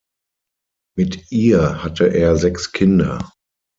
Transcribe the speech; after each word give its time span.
Mit 0.97 1.31
ihr 1.31 1.83
hatte 1.83 2.07
er 2.07 2.35
sechs 2.35 2.71
Kinder. 2.71 3.29